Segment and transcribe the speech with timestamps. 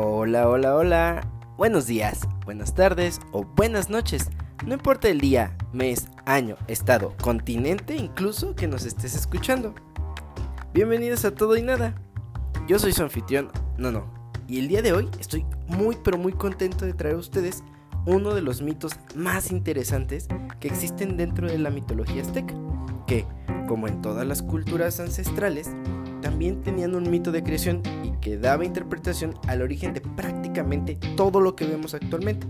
[0.00, 1.28] Hola, hola, hola.
[1.56, 4.30] Buenos días, buenas tardes o buenas noches.
[4.64, 9.74] No importa el día, mes, año, estado, continente, incluso que nos estés escuchando.
[10.72, 12.00] Bienvenidos a Todo y Nada.
[12.68, 14.04] Yo soy su anfitrión, no, no.
[14.46, 17.64] Y el día de hoy estoy muy pero muy contento de traer a ustedes
[18.06, 20.28] uno de los mitos más interesantes
[20.60, 22.54] que existen dentro de la mitología azteca,
[23.08, 23.26] que,
[23.66, 25.70] como en todas las culturas ancestrales,
[26.28, 31.40] también tenían un mito de creación y que daba interpretación al origen de prácticamente todo
[31.40, 32.46] lo que vemos actualmente.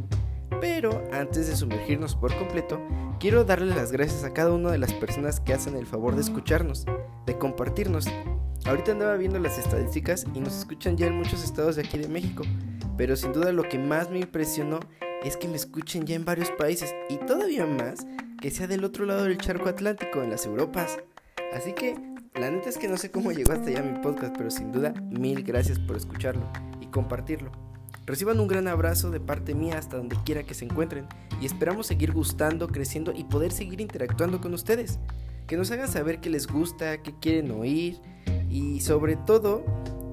[0.60, 2.80] Pero antes de sumergirnos por completo,
[3.20, 6.22] quiero darle las gracias a cada una de las personas que hacen el favor de
[6.22, 6.86] escucharnos,
[7.24, 8.08] de compartirnos.
[8.64, 12.08] Ahorita andaba viendo las estadísticas y nos escuchan ya en muchos estados de aquí de
[12.08, 12.42] México,
[12.96, 14.80] pero sin duda lo que más me impresionó
[15.22, 18.04] es que me escuchen ya en varios países y todavía más
[18.42, 20.98] que sea del otro lado del charco atlántico, en las Europas.
[21.54, 21.94] Así que
[22.38, 24.94] la neta es que no sé cómo llegó hasta allá mi podcast, pero sin duda
[25.10, 27.50] mil gracias por escucharlo y compartirlo.
[28.06, 31.06] Reciban un gran abrazo de parte mía hasta donde quiera que se encuentren
[31.40, 34.98] y esperamos seguir gustando, creciendo y poder seguir interactuando con ustedes.
[35.46, 38.00] Que nos hagan saber qué les gusta, qué quieren oír
[38.50, 39.64] y sobre todo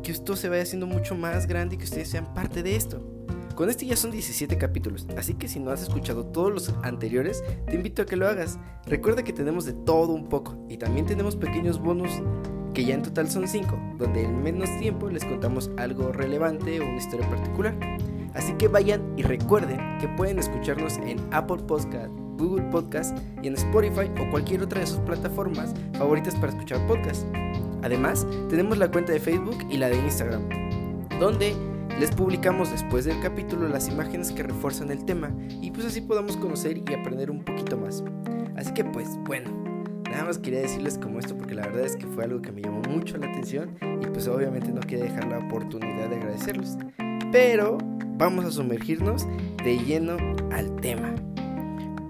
[0.03, 3.14] que esto se vaya haciendo mucho más grande y que ustedes sean parte de esto.
[3.55, 7.41] Con este ya son 17 capítulos, así que si no has escuchado todos los anteriores,
[7.67, 8.59] te invito a que lo hagas.
[8.85, 12.11] Recuerda que tenemos de todo un poco y también tenemos pequeños bonus
[12.73, 16.83] que ya en total son 5, donde en menos tiempo les contamos algo relevante o
[16.83, 17.73] una historia particular.
[18.33, 23.53] Así que vayan y recuerden que pueden escucharnos en Apple Podcast, Google Podcast y en
[23.53, 27.25] Spotify o cualquier otra de sus plataformas favoritas para escuchar podcasts.
[27.83, 30.41] Además, tenemos la cuenta de Facebook y la de Instagram,
[31.21, 31.55] donde
[31.99, 36.35] les publicamos después del capítulo las imágenes que refuerzan el tema y pues así podamos
[36.37, 38.03] conocer y aprender un poquito más.
[38.55, 39.49] Así que pues bueno,
[40.09, 42.61] nada más quería decirles como esto porque la verdad es que fue algo que me
[42.61, 46.77] llamó mucho la atención y pues obviamente no quería dejar la oportunidad de agradecerlos.
[47.31, 47.77] Pero
[48.17, 49.25] vamos a sumergirnos
[49.63, 50.17] de lleno
[50.51, 51.13] al tema.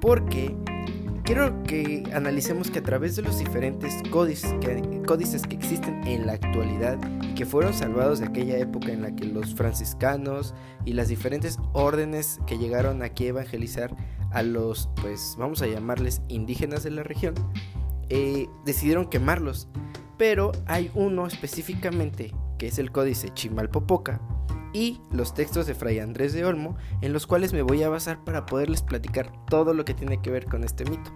[0.01, 0.55] Porque
[1.25, 6.99] quiero que analicemos que a través de los diferentes códices que, existen en la actualidad
[7.23, 10.53] y que fueron salvados de aquella época en la que los franciscanos
[10.85, 13.95] y las diferentes órdenes que llegaron aquí a evangelizar
[14.31, 17.33] a los, pues vamos a llamarles indígenas de la región,
[18.09, 19.67] eh, decidieron quemarlos.
[20.17, 24.21] Pero hay uno específicamente, que es el códice Chimalpopoca,
[24.75, 28.25] y los textos de Fray Andrés de Olmo, en los cuales me voy a basar
[28.25, 31.13] para poderles platicar todo lo que tiene que ver con este mito.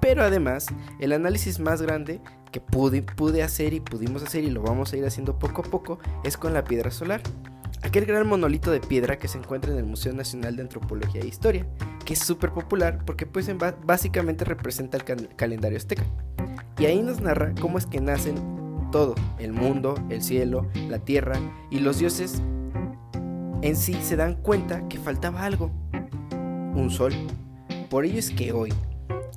[0.00, 0.66] Pero además,
[0.98, 2.20] el análisis más grande
[2.50, 5.64] que pude, pude hacer y pudimos hacer y lo vamos a ir haciendo poco a
[5.64, 7.22] poco es con la piedra solar.
[7.82, 11.26] Aquel gran monolito de piedra que se encuentra en el Museo Nacional de Antropología e
[11.28, 11.68] Historia,
[12.04, 13.48] que es súper popular porque pues
[13.84, 16.02] básicamente representa el calendario azteca.
[16.80, 18.34] Y ahí nos narra cómo es que nacen
[18.90, 21.38] todo, el mundo, el cielo, la tierra
[21.70, 22.42] y los dioses
[23.62, 25.70] en sí se dan cuenta que faltaba algo,
[26.74, 27.12] un sol.
[27.90, 28.72] Por ello es que hoy,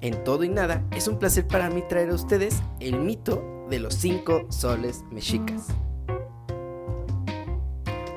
[0.01, 3.79] en todo y nada, es un placer para mí traer a ustedes el mito de
[3.79, 5.67] los cinco soles mexicas.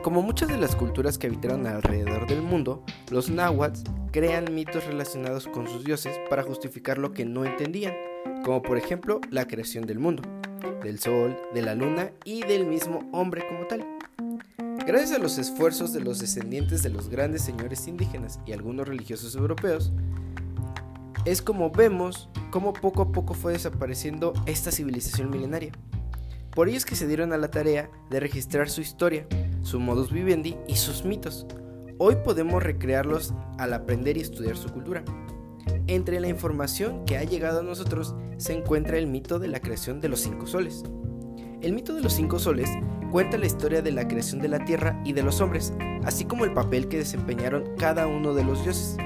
[0.03, 3.81] Como muchas de las culturas que habitaron alrededor del mundo, los náhuatl
[4.13, 7.95] crean mitos relacionados con sus dioses para justificar lo que no entendían,
[8.45, 10.23] como por ejemplo la creación del mundo,
[10.83, 13.87] del sol, de la luna y del mismo hombre como tal.
[14.87, 19.35] Gracias a los esfuerzos de los descendientes de los grandes señores indígenas y algunos religiosos
[19.35, 19.93] europeos,
[21.25, 25.73] es como vemos cómo poco a poco fue desapareciendo esta civilización milenaria.
[26.51, 29.27] Por ello es que se dieron a la tarea de registrar su historia,
[29.63, 31.47] su modus vivendi y sus mitos.
[31.97, 35.03] Hoy podemos recrearlos al aprender y estudiar su cultura.
[35.87, 40.03] Entre la información que ha llegado a nosotros se encuentra el mito de la creación
[40.03, 40.85] de los cinco soles.
[41.63, 42.69] El mito de los cinco soles
[43.15, 46.45] cuenta la historia de la creación de la tierra y de los hombres, así como
[46.45, 48.97] el papel que desempeñaron cada uno de los dioses.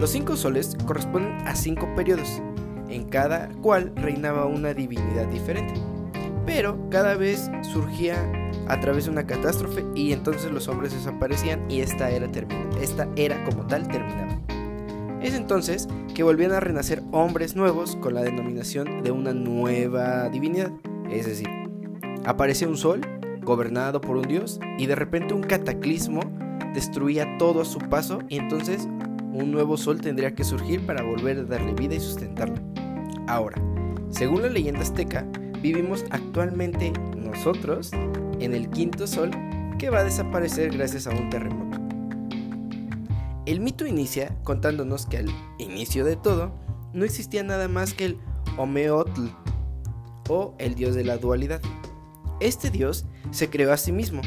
[0.00, 2.40] Los cinco soles corresponden a cinco periodos,
[2.88, 5.74] en cada cual reinaba una divinidad diferente,
[6.46, 8.16] pero cada vez surgía
[8.68, 12.30] a través de una catástrofe y entonces los hombres desaparecían y esta era,
[12.80, 14.40] esta era como tal terminaba.
[15.20, 20.72] Es entonces que volvían a renacer hombres nuevos con la denominación de una nueva divinidad,
[21.10, 21.50] es decir,
[22.24, 23.02] aparece un sol
[23.46, 26.20] gobernado por un dios, y de repente un cataclismo
[26.74, 28.86] destruía todo a su paso y entonces
[29.32, 32.56] un nuevo sol tendría que surgir para volver a darle vida y sustentarlo.
[33.26, 33.62] Ahora,
[34.10, 35.26] según la leyenda azteca,
[35.62, 37.92] vivimos actualmente nosotros
[38.40, 39.30] en el quinto sol
[39.78, 41.78] que va a desaparecer gracias a un terremoto.
[43.46, 46.52] El mito inicia contándonos que al inicio de todo
[46.92, 48.18] no existía nada más que el
[48.56, 49.28] Omeotl
[50.28, 51.60] o el dios de la dualidad.
[52.40, 54.22] Este dios se creó a sí mismo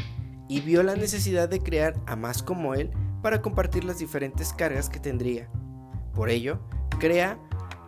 [0.48, 2.90] y vio la necesidad de crear a más como él
[3.22, 5.48] para compartir las diferentes cargas que tendría.
[6.14, 6.60] Por ello,
[6.98, 7.38] crea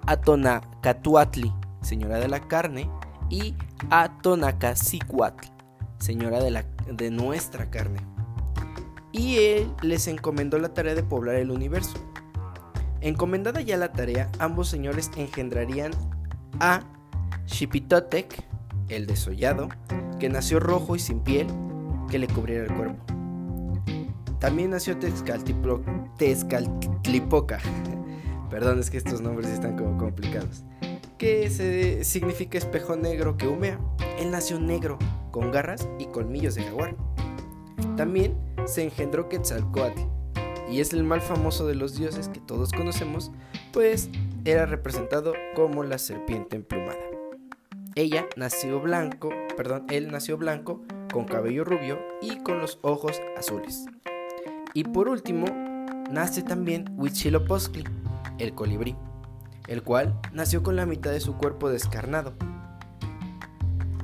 [0.07, 2.89] a Tonacatuatli, señora de la carne,
[3.31, 3.57] y
[3.91, 5.49] a Tonacasicuatl,
[5.99, 7.99] señora de, de nuestra carne.
[9.11, 11.95] Y él les encomendó la tarea de poblar el universo.
[13.01, 15.91] Encomendada ya la tarea, ambos señores engendrarían
[16.61, 16.85] a
[17.47, 18.45] Xipitotec,
[18.89, 19.69] el desollado,
[20.23, 21.49] que nació rojo y sin piel,
[22.09, 23.05] que le cubriera el cuerpo.
[24.39, 27.59] También nació Tezcatlipoca.
[28.51, 30.63] Perdón, es que estos nombres están como complicados.
[31.19, 33.81] Que significa espejo negro que humea.
[34.21, 34.97] Él nació negro,
[35.33, 36.95] con garras y colmillos de jaguar.
[37.97, 40.03] También se engendró Quetzalcoatl,
[40.71, 43.33] y es el mal famoso de los dioses que todos conocemos,
[43.73, 44.09] pues
[44.45, 47.02] era representado como la serpiente emplumada.
[47.95, 50.81] Ella nació blanco, perdón, él nació blanco,
[51.13, 53.85] con cabello rubio y con los ojos azules.
[54.73, 55.45] Y por último,
[56.11, 57.85] nace también Huitzilopochtli,
[58.39, 58.97] el colibrí,
[59.69, 62.33] el cual nació con la mitad de su cuerpo descarnado.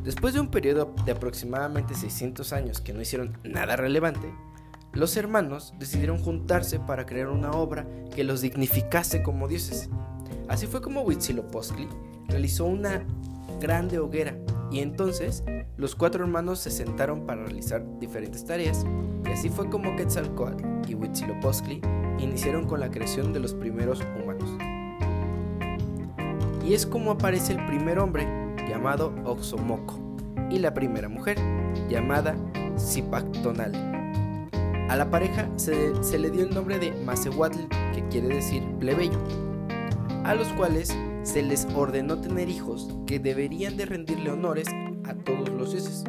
[0.05, 4.31] Después de un periodo de aproximadamente 600 años que no hicieron nada relevante,
[4.93, 9.89] los hermanos decidieron juntarse para crear una obra que los dignificase como dioses.
[10.47, 11.89] Así fue como Huitzilopochtli
[12.29, 13.07] realizó una
[13.61, 14.37] grande hoguera
[14.71, 15.45] y entonces
[15.77, 18.85] los cuatro hermanos se sentaron para realizar diferentes tareas
[19.25, 21.81] y así fue como Quetzalcoatl y Huitzilopochtli
[22.19, 24.51] iniciaron con la creación de los primeros humanos.
[26.65, 28.27] Y es como aparece el primer hombre
[28.69, 29.99] llamado Oxomoco
[30.51, 31.39] y la primera mujer
[31.89, 32.37] llamada
[32.79, 33.73] Zipactonal.
[34.89, 37.59] A la pareja se, le dio el nombre de Macehuatl,
[37.95, 39.19] que quiere decir plebeyo,
[40.25, 40.97] a los cuales
[41.29, 44.67] se les ordenó tener hijos que deberían de rendirle honores
[45.05, 46.05] a todos los dioses.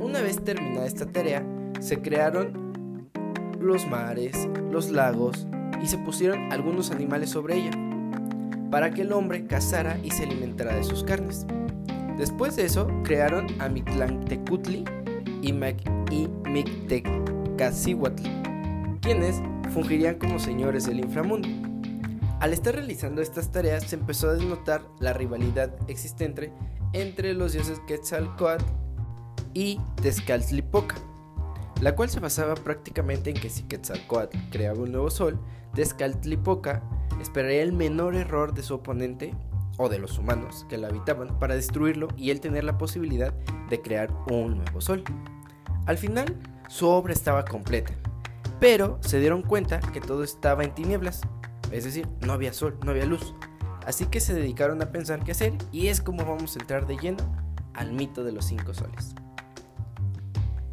[0.00, 1.44] Una vez terminada esta tarea,
[1.80, 3.10] se crearon
[3.60, 5.46] los mares, los lagos
[5.82, 7.72] y se pusieron algunos animales sobre ella,
[8.70, 11.46] para que el hombre cazara y se alimentara de sus carnes.
[12.16, 14.82] Después de eso, crearon a Mictlantecutli
[15.42, 18.22] y, Mictecacihuatl,
[19.02, 19.42] quienes
[19.74, 21.59] fungirían como señores del inframundo.
[22.40, 26.50] Al estar realizando estas tareas se empezó a denotar la rivalidad existente
[26.94, 28.64] entre los dioses Quetzalcoatl
[29.52, 30.96] y Tezcatlipoca,
[31.82, 35.38] la cual se basaba prácticamente en que si Quetzalcoatl creaba un nuevo sol,
[35.74, 36.82] Tezcatlipoca
[37.20, 39.34] esperaría el menor error de su oponente
[39.76, 43.34] o de los humanos que la habitaban para destruirlo y él tener la posibilidad
[43.68, 45.04] de crear un nuevo sol.
[45.84, 46.34] Al final,
[46.68, 47.92] su obra estaba completa,
[48.60, 51.20] pero se dieron cuenta que todo estaba en tinieblas
[51.70, 53.34] es decir, no había sol, no había luz.
[53.86, 56.96] Así que se dedicaron a pensar qué hacer y es como vamos a entrar de
[56.96, 57.18] lleno
[57.74, 59.14] al mito de los cinco soles.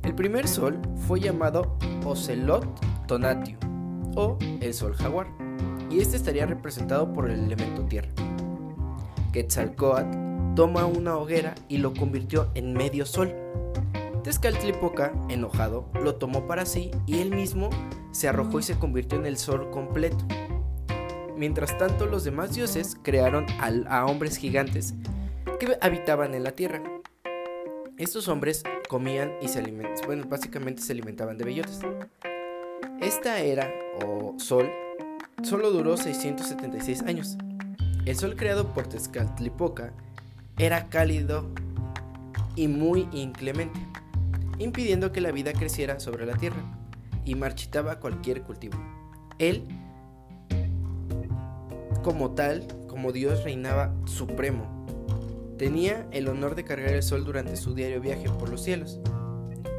[0.04, 2.66] El primer sol fue llamado Ocelot
[3.08, 3.58] Tonatiuh
[4.16, 5.28] o el sol jaguar
[5.90, 8.10] y este estaría representado por el elemento tierra.
[9.32, 13.36] Quetzalcoatl toma una hoguera y lo convirtió en medio sol.
[14.24, 17.70] Tezcatlipoca, enojado, lo tomó para sí y él mismo
[18.12, 20.26] se arrojó y se convirtió en el sol completo.
[21.38, 23.46] Mientras tanto, los demás dioses crearon
[23.90, 24.96] a, hombres gigantes
[25.60, 26.82] que habitaban en la tierra.
[27.98, 31.82] Estos hombres comían y se alimentaban, bueno, básicamente se alimentaban de bellotas.
[33.02, 33.72] Esta era,
[34.04, 34.72] o sol,
[35.44, 37.38] solo duró 676 años.
[38.06, 39.94] El sol creado por Tezcatlipoca
[40.58, 41.52] era cálido
[42.56, 43.80] y muy inclemente,
[44.58, 46.64] impidiendo que la vida creciera sobre la tierra
[47.26, 48.80] y marchitaba cualquier cultivo.
[49.38, 49.68] Él
[52.08, 54.86] como tal, como Dios reinaba supremo.
[55.58, 59.02] Tenía el honor de cargar el sol durante su diario viaje por los cielos.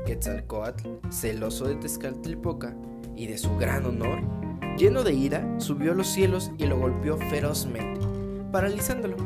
[0.04, 2.76] Quetzalcoatl, celoso de Tezcatlipoca
[3.16, 4.20] y de su gran honor,
[4.76, 7.98] lleno de ira, subió a los cielos y lo golpeó ferozmente,
[8.52, 9.16] paralizándolo.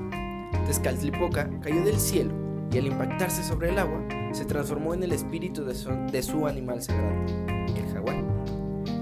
[0.68, 2.32] Tezcatlipoca cayó del cielo
[2.70, 6.46] y al impactarse sobre el agua, se transformó en el espíritu de su, de su
[6.46, 7.26] animal sagrado,
[7.66, 8.22] el jaguar.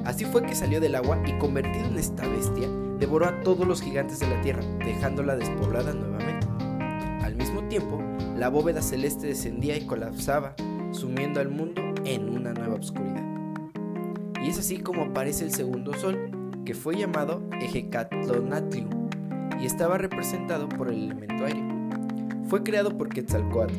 [0.07, 2.67] Así fue que salió del agua y convertido en esta bestia,
[3.01, 6.47] devoró a todos los gigantes de la tierra, dejándola despoblada nuevamente.
[7.25, 8.01] Al mismo tiempo,
[8.37, 10.55] la bóveda celeste descendía y colapsaba,
[10.93, 13.25] sumiendo al mundo en una nueva oscuridad.
[14.43, 16.31] Y es así como aparece el segundo sol,
[16.65, 19.09] que fue llamado Ejecatlonatlium
[19.61, 21.65] y estaba representado por el elemento aire.
[22.49, 23.75] Fue creado por Quetzalcoatl,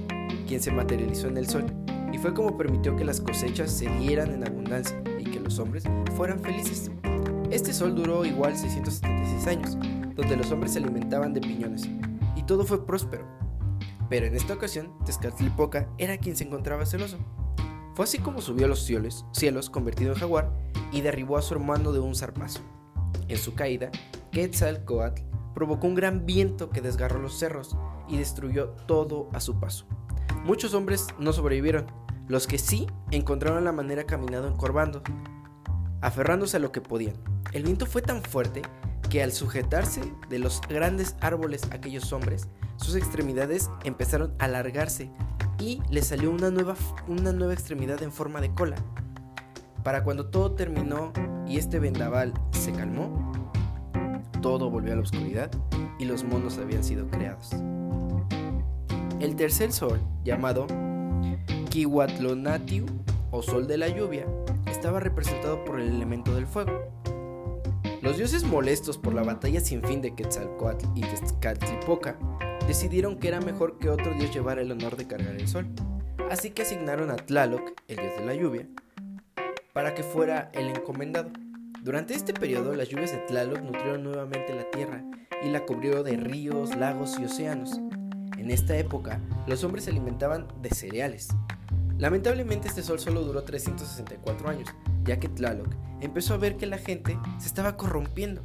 [0.48, 1.66] quien se materializó en el sol,
[2.12, 5.84] y fue como permitió que las cosechas se dieran en abundancia y que los hombres
[6.16, 6.92] fueran felices.
[7.51, 9.77] Este sol duró igual 676 años,
[10.15, 11.89] donde los hombres se alimentaban de piñones,
[12.38, 13.27] y todo fue próspero.
[14.10, 17.17] Pero en esta ocasión, Tezcatlipoca era quien se encontraba celoso.
[17.93, 20.50] Fue así como subió a los cielos, cielos convertido en jaguar
[20.93, 22.62] y derribó a su hermano de un zarpazo.
[23.27, 23.91] En su caída,
[24.31, 25.22] Quetzalcoatl
[25.53, 27.75] provocó un gran viento que desgarró los cerros
[28.08, 29.86] y destruyó todo a su paso.
[30.46, 31.86] Muchos hombres no sobrevivieron,
[32.29, 35.03] los que sí encontraron la manera caminando encorvando,
[36.01, 37.15] aferrándose a lo que podían.
[37.53, 38.62] El viento fue tan fuerte
[39.10, 45.12] que al sujetarse de los grandes árboles aquellos hombres, sus extremidades empezaron a alargarse
[45.60, 46.75] y les salió una nueva,
[47.08, 48.75] una nueva extremidad en forma de cola.
[49.84, 51.12] Para cuando todo terminó
[51.48, 53.31] y este vendaval se calmó,
[54.41, 55.51] todo volvió a la oscuridad
[56.00, 57.51] y los monos habían sido creados.
[59.20, 60.65] El tercer sol, llamado
[61.70, 62.86] Kiwatlonatiu
[63.29, 64.25] o sol de la lluvia,
[64.82, 66.72] estaba representado por el elemento del fuego.
[68.02, 72.18] Los dioses molestos por la batalla sin fin de Quetzalcoatl y Tezcatlipoca
[72.68, 75.68] decidieron que era mejor que otro dios llevara el honor de cargar el sol.
[76.32, 78.68] Así que asignaron a Tlaloc, el dios de la lluvia,
[79.72, 81.30] para que fuera el encomendado.
[81.84, 85.04] Durante este periodo, las lluvias de Tlaloc nutrieron nuevamente la tierra
[85.44, 87.80] y la cubrió de ríos, lagos y océanos.
[88.36, 91.28] En esta época, los hombres se alimentaban de cereales.
[92.01, 94.70] Lamentablemente este sol solo duró 364 años,
[95.03, 95.67] ya que Tlaloc
[96.00, 98.41] empezó a ver que la gente se estaba corrompiendo,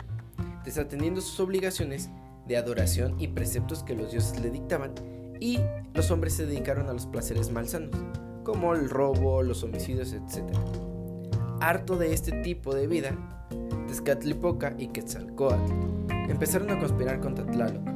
[0.63, 2.11] desatendiendo sus obligaciones
[2.47, 4.93] de adoración y preceptos que los dioses le dictaban,
[5.41, 5.59] y
[5.95, 7.97] los hombres se dedicaron a los placeres malsanos,
[8.45, 10.45] como el robo, los homicidios, etc.
[11.63, 13.17] Harto de este tipo de vida,
[13.89, 15.73] Tezcatlipoca y Quetzalcoatl
[16.29, 17.89] empezaron a conspirar contra Tlaloc,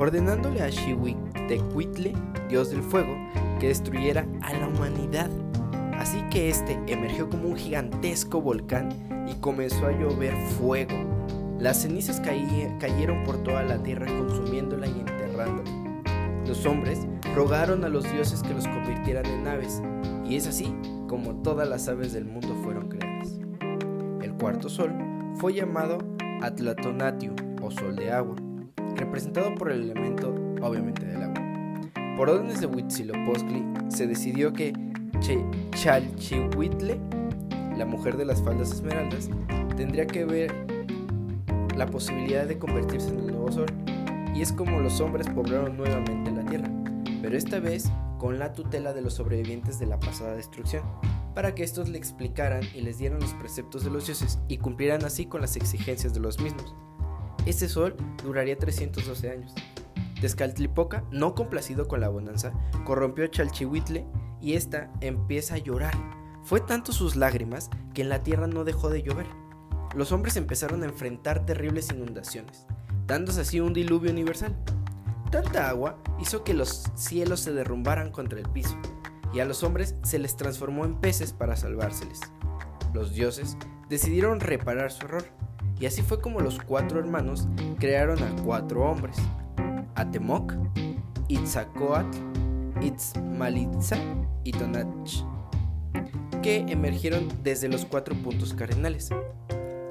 [0.00, 2.12] ordenándole a Xihuitecuitle,
[2.48, 3.14] dios del fuego,
[3.58, 5.30] que destruyera a la humanidad
[5.98, 8.90] Así que este emergió como un gigantesco volcán
[9.28, 10.94] y comenzó a llover fuego.
[11.58, 15.70] Las cenizas cayeron por toda la tierra consumiéndola y enterrándola.
[16.46, 17.00] Los hombres
[17.34, 19.82] rogaron a los dioses que los convirtieran en aves,
[20.28, 20.72] y es así
[21.08, 23.40] como todas las aves del mundo fueron creadas.
[24.22, 24.92] El cuarto sol
[25.36, 25.98] fue llamado
[26.42, 28.36] Atlatonatium o sol de agua,
[28.94, 31.45] representado por el elemento obviamente del agua.
[32.16, 34.72] Por órdenes de Huitzilopochtli se decidió que
[35.72, 36.98] Chalchihuitle,
[37.76, 39.28] la mujer de las faldas esmeraldas,
[39.76, 40.54] tendría que ver
[41.76, 43.66] la posibilidad de convertirse en el nuevo sol,
[44.34, 46.70] y es como los hombres poblaron nuevamente la tierra,
[47.20, 50.84] pero esta vez con la tutela de los sobrevivientes de la pasada destrucción,
[51.34, 55.04] para que estos le explicaran y les dieran los preceptos de los dioses y cumplieran
[55.04, 56.74] así con las exigencias de los mismos.
[57.44, 57.94] Este sol
[58.24, 59.54] duraría 312 años.
[60.20, 62.52] Descaltlipoca, no complacido con la bonanza,
[62.84, 64.06] corrompió a Chalchihuitle
[64.40, 65.94] y ésta empieza a llorar.
[66.42, 69.26] Fue tanto sus lágrimas que en la tierra no dejó de llover.
[69.94, 72.66] Los hombres empezaron a enfrentar terribles inundaciones,
[73.06, 74.56] dándose así un diluvio universal.
[75.30, 78.76] Tanta agua hizo que los cielos se derrumbaran contra el piso,
[79.32, 82.20] y a los hombres se les transformó en peces para salvárseles.
[82.94, 83.56] Los dioses
[83.88, 85.24] decidieron reparar su error,
[85.78, 89.16] y así fue como los cuatro hermanos crearon a cuatro hombres,
[89.96, 90.54] Atemoc,
[91.28, 92.18] Itzacoatl,
[92.80, 93.96] Itzmalitza
[94.44, 95.24] y Tonach,
[96.42, 99.10] que emergieron desde los cuatro puntos cardinales.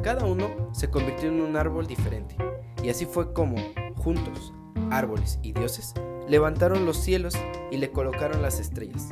[0.03, 2.35] Cada uno se convirtió en un árbol diferente,
[2.83, 3.55] y así fue como,
[3.95, 4.53] juntos,
[4.91, 5.93] árboles y dioses,
[6.29, 7.35] levantaron los cielos
[7.71, 9.09] y le colocaron las estrellas.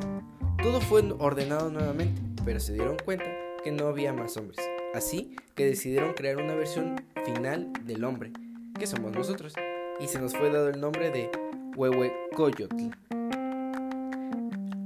[0.61, 3.25] Todo fue ordenado nuevamente, pero se dieron cuenta
[3.63, 4.59] que no había más hombres,
[4.93, 8.31] así que decidieron crear una versión final del hombre,
[8.77, 9.55] que somos nosotros,
[9.99, 11.29] y se nos fue dado el nombre de
[11.75, 12.75] Huehuecoyotl.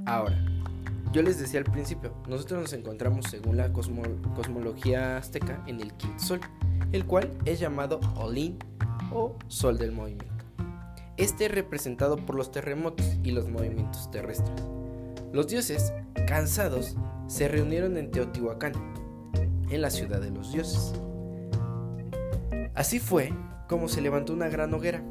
[0.06, 0.38] Ahora,
[1.12, 6.22] yo les decía al principio, nosotros nos encontramos según la cosmología azteca en el quinto
[6.22, 6.40] sol,
[6.92, 8.58] el cual es llamado Olin
[9.12, 10.44] o Sol del Movimiento.
[11.16, 14.62] Este es representado por los terremotos y los movimientos terrestres.
[15.32, 15.92] Los dioses,
[16.26, 16.96] cansados,
[17.26, 18.72] se reunieron en Teotihuacán,
[19.70, 20.94] en la ciudad de los dioses.
[22.74, 23.32] Así fue
[23.68, 25.02] como se levantó una gran hoguera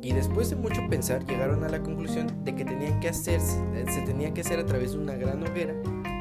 [0.00, 4.00] y después de mucho pensar llegaron a la conclusión de que tenían que hacerse, se
[4.02, 5.74] tenía que hacer a través de una gran hoguera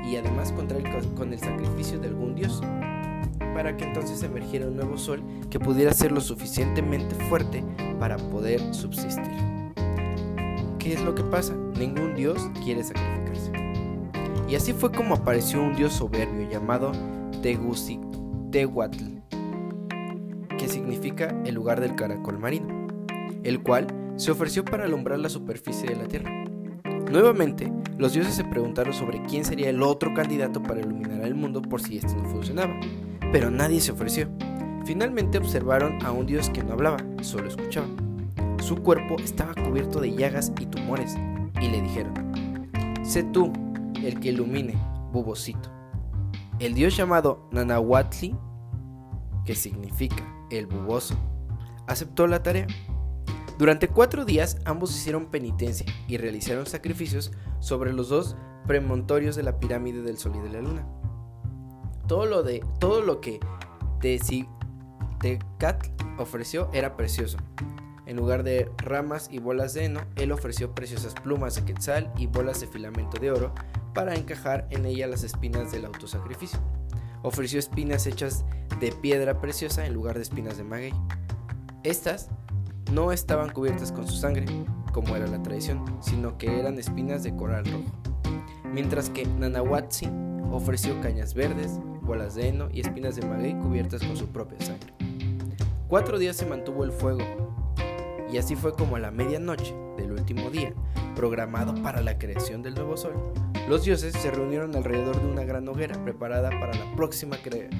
[0.05, 2.61] y además contra el, con el sacrificio de algún dios,
[3.53, 7.63] para que entonces emergiera un nuevo sol que pudiera ser lo suficientemente fuerte
[7.99, 9.23] para poder subsistir.
[10.79, 11.55] ¿Qué es lo que pasa?
[11.77, 13.51] Ningún dios quiere sacrificarse.
[14.47, 16.91] Y así fue como apareció un dios soberbio llamado
[17.41, 19.16] Tegucigalpa,
[20.67, 22.87] significa el lugar del caracol marino
[23.47, 26.29] el cual se ofreció para alumbrar la superficie de la Tierra.
[27.09, 31.61] Nuevamente, los dioses se preguntaron sobre quién sería el otro candidato para iluminar al mundo
[31.61, 32.77] por si esto no funcionaba,
[33.31, 34.27] pero nadie se ofreció.
[34.85, 37.87] Finalmente observaron a un dios que no hablaba, solo escuchaba.
[38.59, 41.15] Su cuerpo estaba cubierto de llagas y tumores,
[41.61, 42.13] y le dijeron,
[43.03, 43.51] sé tú
[44.03, 44.75] el que ilumine
[45.13, 45.71] Bubosito.
[46.59, 48.35] El dios llamado Nanahuatli,
[49.47, 51.15] que significa el buboso,
[51.87, 52.67] aceptó la tarea.
[53.57, 58.35] Durante cuatro días ambos hicieron penitencia y realizaron sacrificios sobre los dos
[58.67, 60.85] premontorios de la pirámide del Sol y de la Luna.
[62.07, 63.39] Todo lo, de, todo lo que
[65.21, 67.37] Tecatl ofreció era precioso.
[68.05, 72.27] En lugar de ramas y bolas de heno, él ofreció preciosas plumas de quetzal y
[72.27, 73.53] bolas de filamento de oro
[73.93, 76.59] para encajar en ella las espinas del autosacrificio.
[77.23, 78.45] Ofreció espinas hechas
[78.79, 80.93] de piedra preciosa en lugar de espinas de maguey.
[81.83, 82.29] Estas
[82.91, 84.45] no estaban cubiertas con su sangre,
[84.93, 87.91] como era la tradición, sino que eran espinas de coral rojo.
[88.71, 90.09] Mientras que Nanahuatzi
[90.51, 94.93] ofreció cañas verdes, bolas de heno y espinas de maguey cubiertas con su propia sangre.
[95.87, 97.23] Cuatro días se mantuvo el fuego,
[98.31, 100.73] y así fue como a la medianoche del último día,
[101.15, 103.13] programado para la creación del nuevo sol,
[103.67, 107.37] los dioses se reunieron alrededor de una gran hoguera preparada para la próxima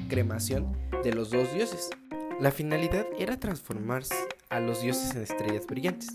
[0.08, 1.88] cremación de los dos dioses.
[2.40, 4.02] La finalidad era transformar
[4.50, 6.10] a los dioses en estrellas brillantes.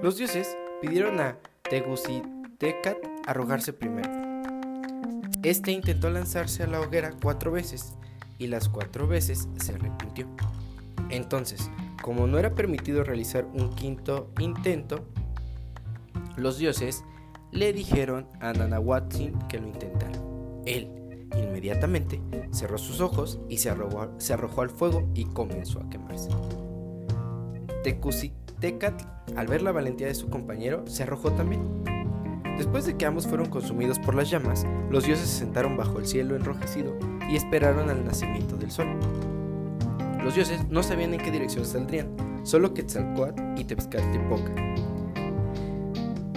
[0.00, 1.38] Los dioses pidieron a
[1.68, 4.08] Tegucitécat arrojarse primero.
[5.42, 7.94] Este intentó lanzarse a la hoguera cuatro veces
[8.38, 10.28] y las cuatro veces se arrepintió.
[11.10, 11.68] Entonces,
[12.02, 15.04] como no era permitido realizar un quinto intento,
[16.36, 17.04] los dioses
[17.56, 20.12] le dijeron a Nanahuatzin que lo intentara.
[20.66, 20.90] Él
[21.34, 22.20] inmediatamente
[22.52, 26.28] cerró sus ojos y se arrojó, al fuego y comenzó a quemarse.
[27.82, 29.04] Tecusitecatl,
[29.36, 31.62] al ver la valentía de su compañero, se arrojó también.
[32.58, 36.06] Después de que ambos fueron consumidos por las llamas, los dioses se sentaron bajo el
[36.06, 36.94] cielo enrojecido
[37.28, 38.88] y esperaron al nacimiento del sol.
[40.22, 44.54] Los dioses no sabían en qué dirección saldrían, solo Quetzalcoatl y Tepozcatlipoca.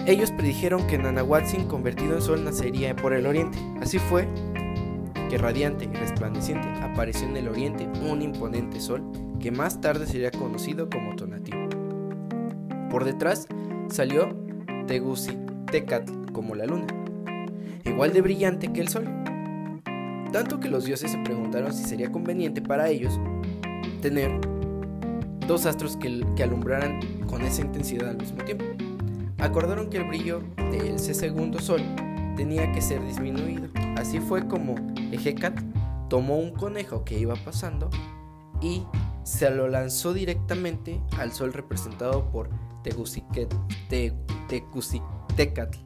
[0.06, 3.58] Ellos predijeron que Nanahuatzin convertido en sol nacería por el oriente.
[3.80, 4.26] Así fue
[5.28, 9.02] que radiante y resplandeciente apareció en el oriente un imponente sol
[9.38, 11.68] que más tarde sería conocido como Tonatiuh.
[12.90, 13.46] Por detrás
[13.88, 14.30] salió
[14.86, 16.86] Tegucitécatl como la luna,
[17.84, 19.04] igual de brillante que el sol.
[20.32, 23.20] Tanto que los dioses se preguntaron si sería conveniente para ellos
[24.00, 24.32] tener
[25.46, 28.64] dos astros que alumbraran con esa intensidad al mismo tiempo
[29.40, 31.82] acordaron que el brillo de ese segundo sol
[32.36, 33.68] tenía que ser disminuido.
[33.96, 34.74] Así fue como
[35.12, 35.60] Ejecat
[36.08, 37.88] tomó un conejo que iba pasando
[38.60, 38.82] y
[39.22, 42.50] se lo lanzó directamente al sol representado por
[44.48, 45.78] Tecusitecatl.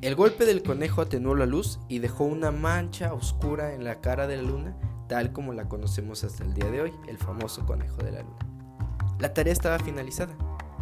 [0.00, 4.26] El golpe del conejo atenuó la luz y dejó una mancha oscura en la cara
[4.26, 4.76] de la luna,
[5.08, 8.38] tal como la conocemos hasta el día de hoy, el famoso conejo de la luna.
[9.18, 10.36] La tarea estaba finalizada.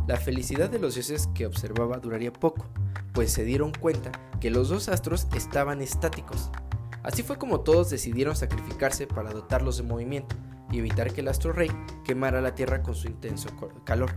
[0.07, 2.67] La felicidad de los dioses que observaba duraría poco,
[3.13, 6.51] pues se dieron cuenta que los dos astros estaban estáticos.
[7.03, 10.37] Así fue como todos decidieron sacrificarse para dotarlos de movimiento
[10.71, 11.71] y evitar que el astro rey
[12.05, 13.49] quemara la tierra con su intenso
[13.85, 14.13] calor.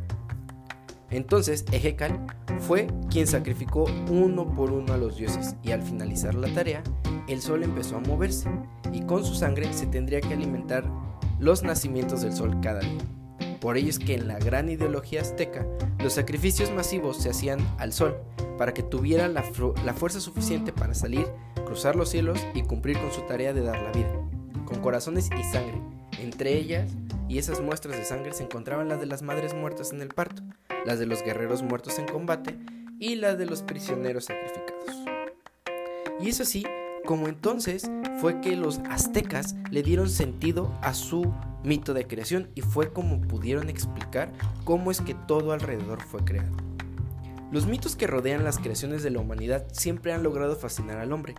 [1.10, 2.20] Entonces Ejecal
[2.60, 6.84] fue quien sacrificó uno por uno a los dioses y al finalizar la tarea,
[7.28, 8.48] el sol empezó a moverse
[8.94, 10.84] y con su sangre se tendría que alimentar
[11.40, 13.19] los nacimientos del sol cada día.
[13.60, 15.66] Por ello es que en la gran ideología azteca,
[16.02, 18.18] los sacrificios masivos se hacían al sol,
[18.58, 19.44] para que tuviera la,
[19.94, 21.28] fuerza suficiente para salir,
[21.66, 24.14] cruzar los cielos y cumplir con su tarea de dar la vida,
[24.66, 25.82] con corazones y sangre.
[26.20, 26.90] Entre ellas
[27.28, 30.42] y esas muestras de sangre se encontraban las de las madres muertas en el parto,
[30.86, 32.58] las de los guerreros muertos en combate
[33.00, 34.96] y las de los prisioneros sacrificados.
[36.20, 36.66] Y es así
[37.10, 37.90] como entonces
[38.22, 43.20] fue que los aztecas le dieron sentido a su mito de creación y fue como
[43.20, 44.32] pudieron explicar
[44.64, 46.56] cómo es que todo alrededor fue creado.
[47.52, 51.34] Los mitos que rodean las creaciones de la humanidad siempre han logrado fascinar al hombre.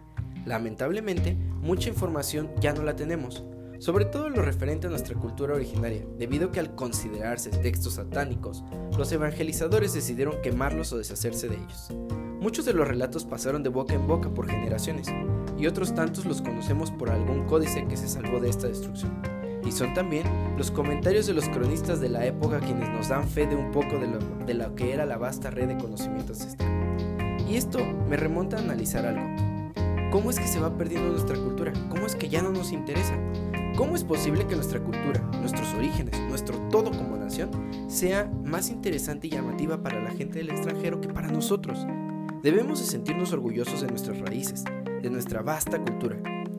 [0.44, 3.44] Lamentablemente, mucha información ya no la tenemos,
[3.78, 8.64] sobre todo lo referente a nuestra cultura originaria, debido a que al considerarse textos satánicos,
[8.98, 11.92] los evangelizadores decidieron quemarlos o deshacerse de ellos.
[12.40, 15.08] Muchos de los relatos pasaron de boca en boca por generaciones,
[15.60, 19.20] y otros tantos los conocemos por algún códice que se salvó de esta destrucción.
[19.62, 23.46] Y son también los comentarios de los cronistas de la época quienes nos dan fe
[23.46, 27.46] de un poco de lo, de lo que era la vasta red de conocimientos ancestral.
[27.46, 29.26] Y esto me remonta a analizar algo.
[30.10, 31.72] ¿Cómo es que se va perdiendo nuestra cultura?
[31.90, 33.16] ¿Cómo es que ya no nos interesa?
[33.76, 37.50] ¿Cómo es posible que nuestra cultura, nuestros orígenes, nuestro todo como nación,
[37.88, 41.86] sea más interesante y llamativa para la gente del extranjero que para nosotros?
[42.42, 44.64] Debemos de sentirnos orgullosos de nuestras raíces,
[45.02, 46.16] de nuestra vasta cultura,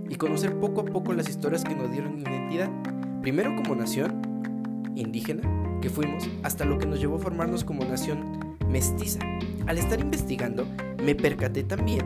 [0.10, 2.70] y conocer poco a poco las historias que nos dieron identidad,
[3.22, 4.22] primero como nación
[4.96, 5.42] indígena
[5.82, 9.20] que fuimos, hasta lo que nos llevó a formarnos como nación mestiza.
[9.68, 10.66] Al estar investigando,
[11.04, 12.06] me percaté también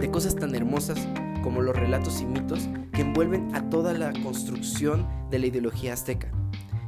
[0.00, 1.06] de cosas tan hermosas
[1.42, 6.32] como los relatos y mitos que envuelven a toda la construcción de la ideología azteca.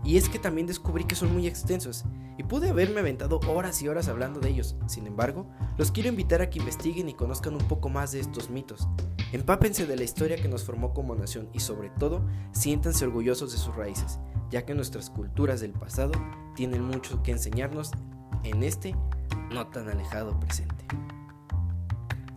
[0.04, 2.04] Y es que también descubrí que son muy extensos
[2.36, 4.74] y pude haberme aventado horas y horas hablando de ellos.
[4.86, 5.46] Sin embargo,
[5.78, 8.88] los quiero invitar a que investiguen y conozcan un poco más de estos mitos.
[9.32, 13.58] Empápense de la historia que nos formó como nación y sobre todo, siéntanse orgullosos de
[13.58, 14.18] sus raíces,
[14.50, 16.12] ya que nuestras culturas del pasado
[16.54, 17.92] tienen mucho que enseñarnos
[18.44, 18.96] en este
[19.52, 20.84] no tan alejado presente.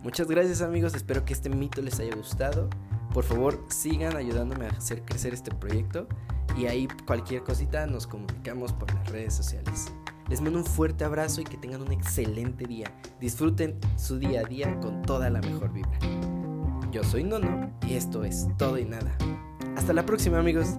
[0.02, 2.70] Muchas gracias amigos, espero que este mito les haya gustado.
[3.12, 6.06] Por favor, sigan ayudándome a hacer crecer este proyecto
[6.56, 9.92] y ahí cualquier cosita nos comunicamos por las redes sociales.
[10.28, 12.90] Les mando un fuerte abrazo y que tengan un excelente día.
[13.20, 15.98] Disfruten su día a día con toda la mejor vibra.
[16.90, 19.16] Yo soy Nono y esto es Todo y Nada.
[19.76, 20.78] Hasta la próxima amigos.